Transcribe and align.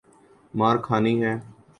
مار 0.53 0.75
کھانی 0.85 1.13
ہے؟ 1.23 1.33